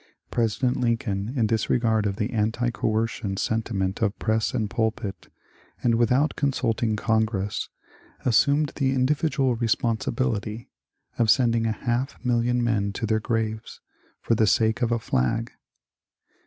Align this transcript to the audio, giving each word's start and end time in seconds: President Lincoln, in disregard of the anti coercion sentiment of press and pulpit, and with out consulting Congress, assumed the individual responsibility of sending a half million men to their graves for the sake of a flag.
President 0.31 0.77
Lincoln, 0.77 1.31
in 1.37 1.45
disregard 1.45 2.07
of 2.07 2.15
the 2.15 2.31
anti 2.31 2.71
coercion 2.71 3.37
sentiment 3.37 4.01
of 4.01 4.17
press 4.17 4.51
and 4.51 4.67
pulpit, 4.67 5.29
and 5.83 5.93
with 5.93 6.11
out 6.11 6.35
consulting 6.35 6.95
Congress, 6.95 7.69
assumed 8.25 8.69
the 8.77 8.95
individual 8.95 9.55
responsibility 9.57 10.71
of 11.19 11.29
sending 11.29 11.67
a 11.67 11.71
half 11.71 12.17
million 12.25 12.63
men 12.63 12.91
to 12.93 13.05
their 13.05 13.19
graves 13.19 13.79
for 14.19 14.33
the 14.33 14.47
sake 14.47 14.81
of 14.81 14.91
a 14.91 14.97
flag. 14.97 15.51